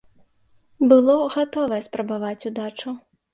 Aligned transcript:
Было 0.91 1.17
гатовае 1.35 1.79
спрабаваць 1.89 2.47
удачу. 2.53 2.97